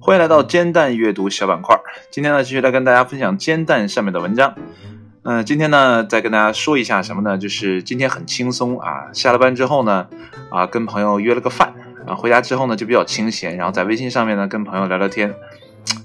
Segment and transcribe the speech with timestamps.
[0.00, 1.78] 欢迎来到煎蛋阅读小板块。
[2.10, 4.56] 今天呢，继续来跟大家分享煎蛋上面的文章。
[5.22, 7.38] 嗯，今天呢，再跟大家说一下什么呢？
[7.38, 10.08] 就是今天很轻松啊，下了班之后呢，
[10.50, 11.72] 啊，跟朋友约了个饭
[12.04, 15.32] 啊，回家之后呢，就比较清闲，然后在微信上面呢，跟朋友聊聊天。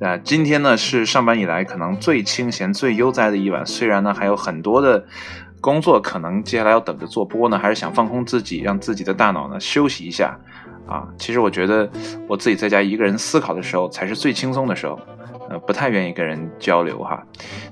[0.00, 3.66] 啊，今天呢是上班以来可能最清闲、最悠哉的一晚。
[3.66, 5.04] 虽然呢还有很多的
[5.60, 10.38] 工作可能接下来要等着做，不过呢还是想放空自己，让自己的大脑呢休息一下。
[10.86, 11.86] 啊，其实我觉得
[12.26, 14.98] 我自己在家一个人思考的时候才是最轻松的时候，
[15.50, 17.22] 呃，不太愿意跟人交流哈。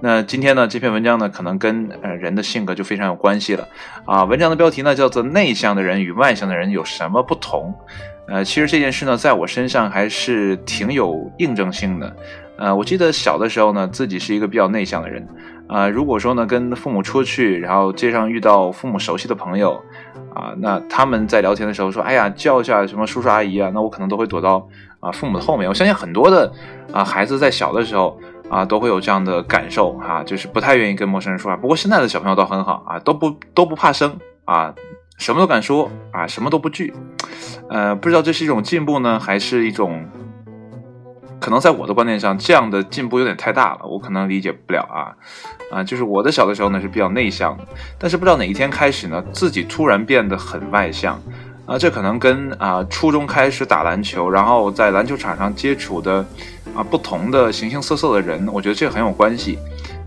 [0.00, 3.66] 那今天呢这篇文章呢可能跟呃人的性格就非常有关系了。
[4.06, 7.74] 啊，文章的标题呢叫做《内向的人与外向的人有什么不同》。
[8.32, 12.16] 呃，其实这件事呢，在我身上还是挺有印证性的。
[12.60, 15.26] 呃，我记得小的时候呢，自己是一个比较内向的人。
[15.66, 19.82] 啊，如果说呢，跟父母出去，然后街上遇到父母熟悉的朋友，
[20.34, 25.66] 啊，那他们在聊天的时候说，哎呀，叫一下什么叔叔阿姨啊，那我可能都会躲到啊父母的后面。
[25.66, 26.52] 我相信很多的
[26.92, 31.56] 啊孩子在小的时候啊都会有这样的感受哈，就是不太愿意跟陌生人说话。
[31.56, 34.74] 不过现在的小朋友倒很好啊，都不都不怕生啊。
[35.18, 36.94] 什么都敢说啊，什么都不惧，
[37.68, 40.02] 呃，不知道这是一种进步呢，还是一种
[41.40, 45.16] 可能在我的观念上，这样的进步有点太大了，我可能理解不了啊
[45.72, 47.58] 啊，就是我的小的时候呢是比较内向，
[47.98, 51.20] 但是不知道哪一天开始呢，自己突然变得很外向
[51.66, 56.24] 啊，这可能跟啊初中开始打篮球，然后在篮球场上接触的
[56.74, 59.58] 啊不同的形形色色的人，我觉得这很有关系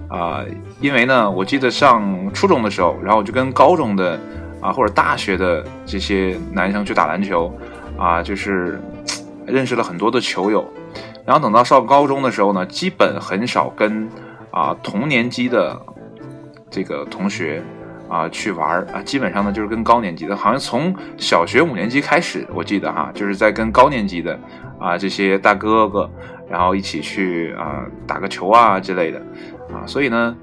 [0.07, 0.43] 啊，
[0.79, 4.19] 因为呢，我记得上初中的时候，然后我就跟高中的。
[4.63, 7.53] 啊，或者大学的这些男生去打篮球，
[7.97, 8.79] 啊，就是
[9.45, 10.65] 认识了很多的球友，
[11.25, 14.09] 然后等到上高中的时候呢，基本很少跟
[14.51, 15.79] 啊同年级的
[16.69, 17.63] 这个同学
[18.09, 24.37] 啊去玩啊，基本上呢就是跟高年级的，好像从小学五年级开始，我记得哈，就是在跟高年级的
[24.79, 26.09] 啊这些大哥哥，
[26.49, 29.19] 然后一起去啊打个球啊之类的，
[29.73, 30.35] 啊，所以呢，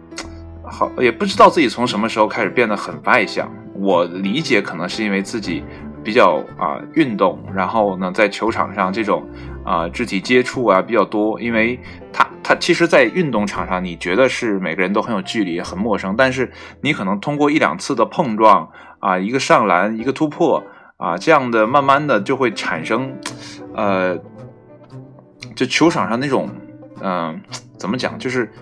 [0.63, 3.51] 好也不知道自己从什么时候开始变得很外向。
[3.75, 5.65] 我理解可能是因为自己
[6.11, 9.25] 比较啊运动，然后呢在球场上这种
[9.65, 11.79] 啊肢体接触啊比较多，因为
[12.13, 16.51] 他他其实，在运动场上你觉得是每个人都很有距离很陌生，但是
[16.81, 20.65] 你可能通过一两次的碰撞啊一个上篮一个突破
[20.97, 23.15] 啊这样的慢慢的就会产生
[23.73, 24.19] 呃
[25.55, 26.51] 就球场上那种
[27.01, 27.41] 嗯
[27.79, 28.53] 怎么讲就是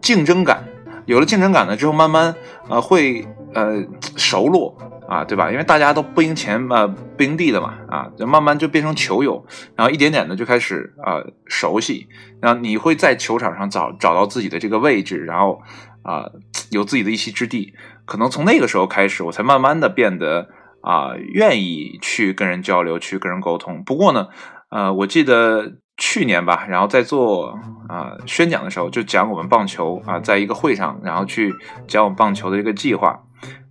[0.00, 0.64] 竞争感，
[1.06, 2.34] 有了竞争感了之后慢慢
[2.68, 3.26] 呃会。
[3.54, 3.80] 呃，
[4.16, 4.76] 熟络
[5.08, 5.48] 啊，对吧？
[5.48, 12.08] 因为大家都不赢钱嘛，不赢地的嘛，啊，就慢慢就变成球友，然后一点点的就开始啊熟悉，
[12.40, 15.62] 然后你会在球场上找找到自己的这个位置，然后
[16.02, 16.28] 啊
[16.72, 17.74] 有自己的一席之地。
[18.04, 20.48] 可能从那个时候开始，我才慢慢的变得
[20.80, 23.84] 啊愿意去跟人交流，去跟人沟通。
[23.84, 24.26] 不过呢，
[24.68, 25.74] 呃，我记得。
[25.96, 31.54] 去年吧，然后在做啊宣讲的时候，就讲我们棒球啊，在一个会上，然后去
[31.86, 33.22] 讲我们棒球的一个计划。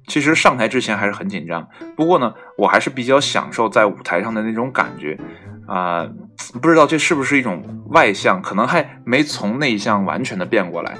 [0.08, 5.18] 其实上台之前还是很紧张，不过呢，我还是比较享受在舞台上的那种感觉
[5.68, 6.10] 啊。
[6.62, 10.98] 不知道这是不是一种外向，可能还没从内向完全的变过来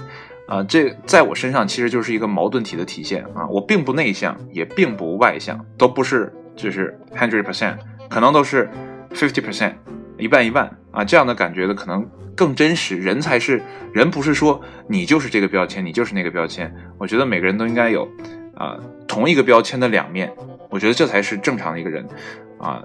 [0.48, 0.64] 啊。
[0.64, 3.46] 这在我身上其实就是一个矛盾体的体现啊。
[3.50, 7.78] 我并不内向，也并不外向，都不是就是 hundred percent，
[8.10, 8.70] 可能都是
[9.12, 9.74] fifty percent。
[10.18, 12.96] 一半一半啊，这样的感觉的可能更真实。
[12.96, 13.62] 人才是
[13.92, 16.74] 人，不是说你就是这个标签，你就是那个标签。
[17.00, 18.08] 我觉得每个人都应该有
[18.56, 18.78] 啊
[19.08, 20.32] 同一个标签的两面。
[20.70, 22.08] 我觉得这才是正常的一个人
[22.60, 22.82] 啊。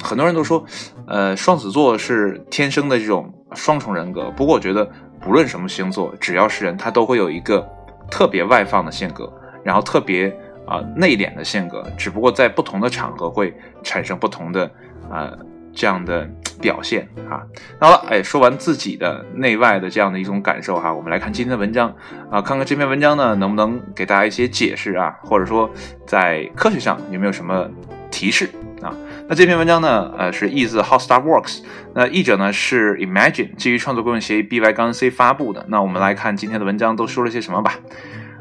[0.00, 0.64] 很多人都说，
[1.08, 4.30] 呃，双子座是天生的这种双重人格。
[4.36, 4.88] 不过我觉得，
[5.20, 7.68] 不论什么星座，只要是人，他都会有一个
[8.08, 9.32] 特别外放的性格，
[9.64, 10.32] 然后特别
[10.66, 11.82] 啊内敛的性格。
[11.98, 13.52] 只不过在不同的场合会
[13.82, 14.70] 产生不同的
[15.10, 15.36] 啊。
[15.72, 16.28] 这样的
[16.60, 17.42] 表现啊，
[17.80, 21.94] 好了，哎，说完自己的内外的这样的一种感受哈，我们来看今天的文章
[22.30, 25.70] 啊，看看这篇文章呢能不能给大家一些解释啊，或者说
[26.06, 27.68] 在科学上有没有什么
[28.10, 28.50] 提示
[28.82, 28.92] 啊？
[29.28, 31.62] 那这篇文章呢，呃，是译自 How Star Works，
[31.94, 35.64] 那译者呢是 Imagine，基于创作公用协议 B Y 杠 C 发布的。
[35.68, 37.74] 那我们来看今天的文章都说了些什么吧。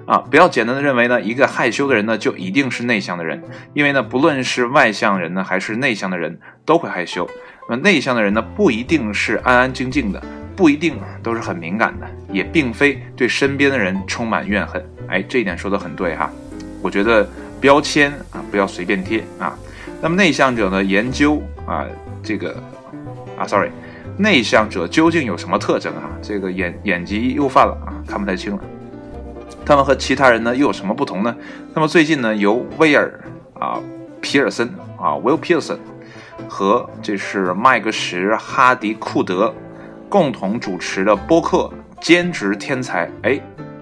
[0.07, 3.43] 啊，不要简单的认为呢，一个害羞的人呢就一定是内向的人，
[3.75, 7.29] 因为呢，不论是外向人呢还是内向的人都会害羞。
[7.69, 10.19] 那么内向的人呢不一定是安安静静的，
[10.55, 14.83] 不一定都是很敏感的，也并非对身边的人充满怨恨。
[15.07, 16.31] 哎，这一点说的很对哈。
[16.81, 17.29] 我觉得
[17.61, 19.55] 标签啊不要随便贴啊。
[20.01, 21.85] 那么内向者呢研究啊
[22.23, 22.57] 这个
[23.37, 23.69] 啊，sorry，
[24.17, 26.09] 内向者究竟有什么特征啊？
[26.23, 28.63] 这个眼眼疾又犯了啊，看不太清了。
[29.63, 31.35] 他们和其他人呢又有什么不同呢？
[31.75, 33.13] 那么最近呢，由威尔
[33.59, 33.79] 啊
[34.21, 34.67] 皮尔森
[34.97, 35.77] 啊，Will Pearson
[36.47, 39.53] 和这是麦克什哈迪库德
[40.07, 41.57] 共同主持的播客
[41.99, 43.07] 《兼职天才》。
[43.23, 43.39] 哎，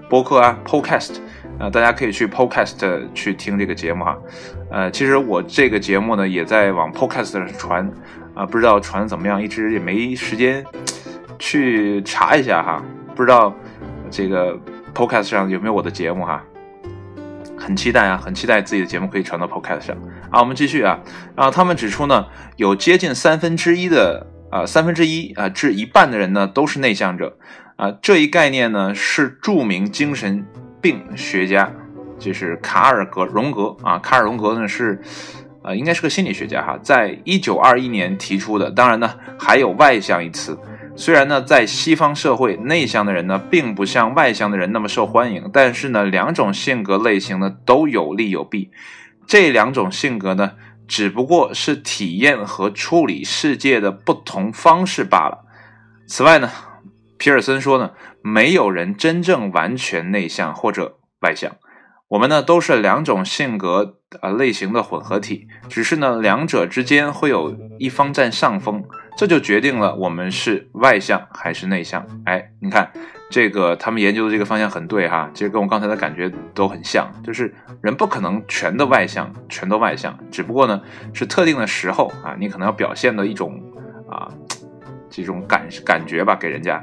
[0.08, 1.16] 播客啊，Podcast
[1.58, 4.18] 啊，大家可以去 Podcast 去听这个节目哈。
[4.70, 7.90] 呃，其实我这个节目呢也在往 Podcast 上传
[8.34, 10.64] 啊，不知道传的怎么样，一直也没时间
[11.38, 12.82] 去查一下哈，
[13.14, 13.54] 不知道
[14.10, 14.58] 这个
[14.94, 16.42] Podcast 上有没有我的节目哈。
[17.68, 19.96] 很期待啊，很期待自己的节目可以传到 Podcast 上
[20.30, 20.40] 啊。
[20.40, 20.98] 我们继续啊，
[21.34, 22.24] 啊，他们指出呢，
[22.56, 27.36] 有接近三分之一的啊，三分之一啊至一半的人呢都是内向者
[27.76, 27.92] 啊。
[28.00, 30.46] 这一概念呢是著名精神
[30.80, 31.70] 病学家，
[32.18, 34.98] 就是卡尔格荣格啊，卡尔荣格呢是
[35.62, 38.70] 呃应该是个心理学家哈，在一九二一年提出的。
[38.70, 40.58] 当然呢，还有外向一词。
[40.98, 48.72] 虽然呢，在西方社会，内向的人呢，并不像外向的人那么受欢迎，但是呢，两种性格类型呢，都有利有弊。
[49.24, 50.54] 这两种性格呢，
[50.88, 55.44] 只不过是体验和处理世界的不同方式罢了。
[56.08, 56.50] 此外呢，
[57.16, 61.52] 皮尔森说呢，没有人真正完全内向或者外向，
[62.08, 68.82] 我们呢，都是两种性格啊类型的混合体，只是呢，两者之间会有一方占上风。
[69.18, 72.06] 这就决定了我们是外向还是内向。
[72.24, 72.88] 哎，你看
[73.28, 80.80] 这个，他们研究的这个方向很对哈，其实跟我刚才的感觉都很像，就是人不可能全的外向，全都外向，只不过呢
[81.12, 83.60] 是特定的时候啊，你可能要表现的一种
[84.08, 84.30] 啊
[85.10, 86.80] 这种感感觉吧，给人家。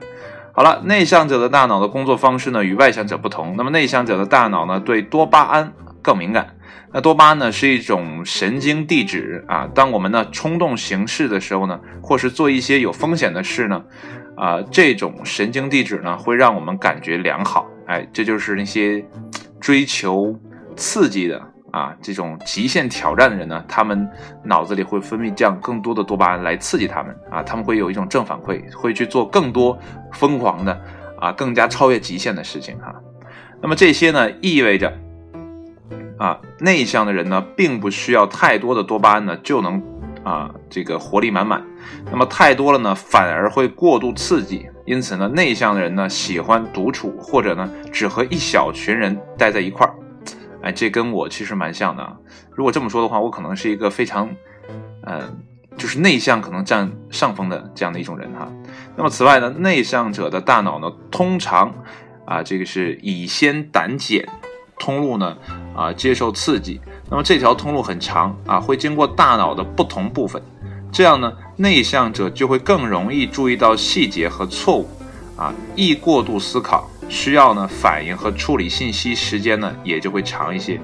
[0.51, 5.71] 好了，内向者的大脑的工作方式呢与外向者不同，那么内向者的大脑呢对多巴胺
[6.01, 6.54] 更敏感。
[6.93, 13.83] 那多巴胺呢是一种神经递质啊，当我们呢冲动行事的时候呢，或是做一些有风险的事呢，
[14.37, 19.05] 啊，这种神经递质呢会让我们感觉良好，哎，这就是那些
[19.59, 20.33] 追求
[20.77, 21.41] 刺激的
[21.71, 24.09] 啊，这种极限挑战的人呢，他们
[24.43, 29.77] 脑子里会分泌这样更多的多巴胺来刺激他们啊，他们会有一种正反馈，会去做更多
[30.13, 30.81] 疯狂的
[31.19, 32.95] 啊，更加超越极限的事情哈。
[33.61, 34.93] 那么这些呢意味着。
[36.17, 39.81] 啊，内向的人呢，并不需要太多的多巴胺呢，就能
[40.23, 41.63] 啊，这个活力满满。
[42.09, 44.67] 那么太多了呢，反而会过度刺激。
[44.85, 49.93] 因此呢，内向的人呢，喜欢独处，或者呢，只和一小群人待在一块儿。
[50.61, 52.03] 哎，这跟我其实蛮像的。
[52.03, 52.15] 啊。
[52.51, 54.29] 如果这么说的话，我可能是一个非常，
[55.05, 55.43] 嗯，
[55.75, 58.47] 就是内向可能占上风的这样的一种人哈。
[58.95, 61.73] 那么此外呢，内向者的大脑呢，通常
[62.25, 64.23] 啊，这个是乙酰胆碱。
[64.79, 65.35] 通路呢，
[65.75, 66.79] 啊，接受刺激，
[67.09, 70.41] 那么这条通路很长啊，会经过大脑的不同部分，
[70.91, 74.87] 这样呢，内向者就会更容易注意到细节和错误，
[75.37, 80.79] 啊，易过度思考，需要呢反应和处理信息时间呢也就会长一些，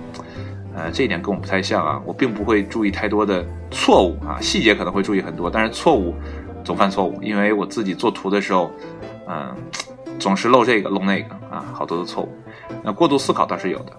[0.76, 6.16] 呃，这一点跟我不太像啊，我并不会注意太多的错误啊，细节可能会注意很多，但是错误
[6.64, 8.72] 总犯错误，因为我自己做图的时候，
[9.28, 9.56] 嗯，
[10.22, 12.30] 总是漏这个漏那个啊，好多的错误。
[12.84, 13.92] 那过度思考倒是有的。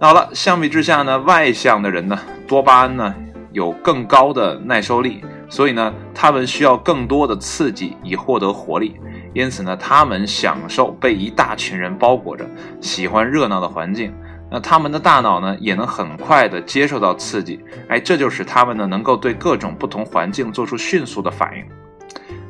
[0.00, 2.18] 那好了，相比之下呢，外向的人呢，
[2.48, 3.14] 多巴胺呢
[3.52, 8.96] 有更高的耐受力，所以呢，他们需要更多的刺激以获得活力。
[9.32, 12.44] 因此呢，他们享受被一大群人包裹着，
[12.80, 14.12] 喜欢热闹的环境。
[14.50, 17.64] 那他们的大脑呢，也能很快的接受到刺激。
[17.88, 21.64] 哎，这就使他们呢，能够对各种不同环境做出迅速的反应。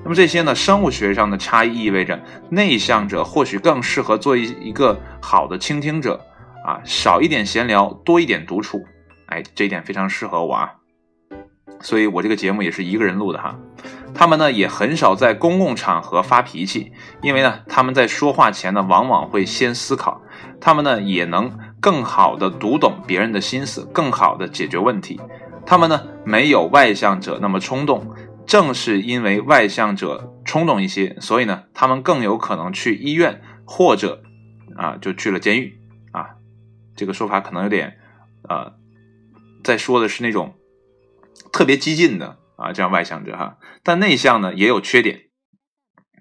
[0.04, 6.20] 那么这些呢，生物学上的差异意味着内向者或许更适合做一一个好的倾听者
[6.64, 8.84] 啊，少一点闲聊，多一点独处。
[9.28, 10.74] 哎，这一点非常适合我啊，
[11.80, 13.58] 所以我这个节目也是一个人录的哈。
[14.12, 16.92] 他们呢也很少在公共场合发脾气，
[17.22, 20.20] 因为呢他们在说话前呢往往会先思考，
[20.60, 25.18] 他们呢也能更好的读懂别人的心思，更好的解决问题。
[25.66, 28.06] 他们呢没有外向者那么冲动。
[28.46, 34.22] 正是因为外向者冲动一些，所以呢，他们更有可能去医院，或者
[34.76, 35.78] 啊，就去了监狱
[36.12, 36.36] 啊。
[36.94, 37.98] 这个说法可能有点，
[38.48, 38.74] 呃，
[39.64, 40.54] 在说的是那种
[41.52, 43.58] 特别激进的啊，这样外向者哈。
[43.82, 45.22] 但内向呢也有缺点，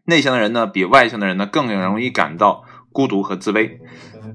[0.06, 3.80] 内向的人呢比外向的人呢更容易感到孤独和自卑。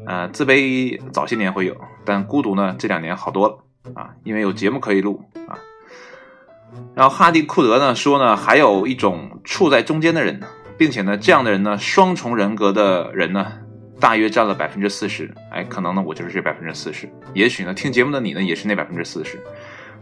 [0.07, 3.65] 呃，自卑早些年会有，但孤独呢这两年好多了
[3.95, 5.59] 啊，因为有节目可以录啊。
[6.95, 10.47] 然后哈迪库德呢说呢，还有一种处在中间的人呢，
[10.77, 13.47] 并且呢，这样的人呢，双重人格的人呢，
[14.01, 15.33] 大约占了百分之四十。
[15.53, 17.09] 哎，可能呢，我就是这百分之四十。
[17.35, 19.41] 也许呢，听节目的你呢，也是那百分之四十。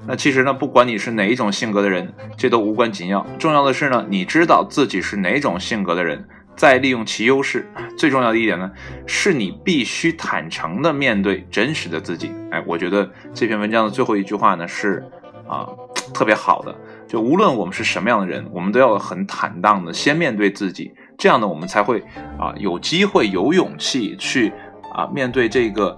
[0.06, 3.26] 那其实呢，不管你是哪一种性格的人，这都无关紧要。
[3.38, 6.22] 重要的是呢，你知道自己是哪种性格的人，
[6.54, 7.68] 再利用其优势。
[7.98, 8.70] 最重要的一点呢，
[9.06, 12.30] 是你必须坦诚的面对真实的自己。
[12.50, 15.04] 哎，我觉得这篇文章的最后一句话呢是
[15.48, 15.66] 啊
[16.12, 16.74] 特别好的。
[17.08, 22.00] 就无论我们是什么样的人，我们都要很坦荡的先面对自己，这样呢，我们才会
[22.36, 24.52] 啊有机会、有勇气去
[24.92, 25.96] 啊面对这个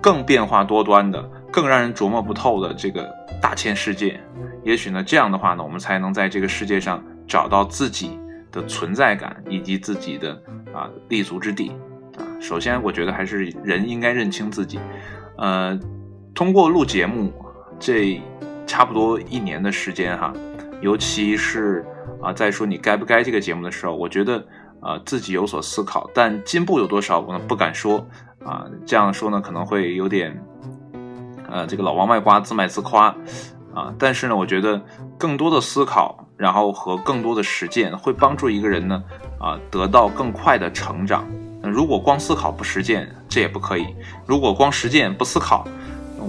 [0.00, 1.20] 更变化多端的、
[1.50, 4.20] 更让人琢磨不透的这个大千世界。
[4.62, 8.16] 也许呢，这样的话呢，我们才能在这个世界上找到自己
[8.52, 10.40] 的存在感以及自己的
[10.72, 11.72] 啊立足之地
[12.16, 12.22] 啊。
[12.40, 14.78] 首先，我觉得还是人应该认清自己。
[15.36, 15.76] 呃，
[16.32, 17.32] 通过录节目
[17.80, 18.22] 这。
[18.66, 20.32] 差不多一年的时间哈，
[20.80, 21.84] 尤其是
[22.22, 24.44] 啊，在说你该不该这个节目的时候，我觉得
[24.80, 28.06] 啊自己有所思考，但进步有多少，我呢不敢说
[28.44, 28.66] 啊。
[28.86, 30.42] 这样说呢可能会有点，
[31.48, 33.14] 呃，这个老王卖瓜自卖自夸
[33.74, 33.94] 啊。
[33.98, 34.80] 但是呢，我觉得
[35.18, 39.02] 更多的思考，然后和更多的实践，会帮助一个人呢
[39.38, 41.24] 啊得到更快的成长。
[41.62, 43.84] 如果光思考不实践，这也不可以；
[44.26, 45.66] 如果光实践不思考，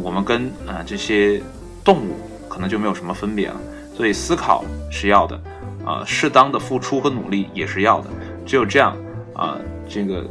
[0.03, 1.41] 我们跟啊这些。
[1.85, 2.15] 动物
[2.49, 3.55] 可能就没有什么分别了，
[3.95, 5.39] 所以思考是要的，
[5.85, 8.09] 啊，适当的付出和努力也是要的，
[8.43, 8.97] 只有这样，
[9.35, 10.25] 啊，这个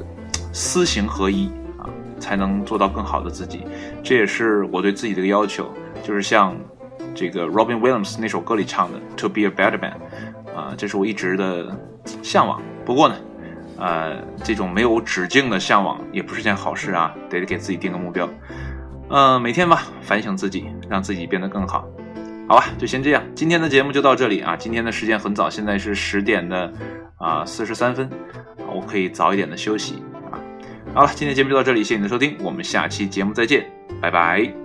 [0.52, 1.46] 思行合一
[1.78, 3.62] 啊，才能做到更好的自己。
[4.02, 6.56] 这也是我对自己的一个要求，就是像
[7.14, 9.94] 这个 Robin Williams 那首歌里唱的 “To be a better man”，
[10.56, 11.72] 啊，这是我一直的
[12.20, 12.60] 向往。
[12.84, 13.14] 不过呢，
[13.78, 18.28] 呃，这种没有止境的向往也不是件好事啊，得给自己定个目标。
[19.16, 21.88] 嗯，每天吧，反省自己，让自己变得更好。
[22.48, 23.22] 好吧，就先这样。
[23.32, 24.56] 今天的节目就到这里啊。
[24.56, 26.72] 今天的时间很早，现在是十点的
[27.16, 28.10] 啊四十三分，
[28.74, 30.02] 我可以早一点的休息
[30.32, 30.34] 啊。
[30.92, 33.64] 好了，今天节目就到这里，谢谢你的收听，我们下期节目再见，
[34.02, 34.63] 拜拜。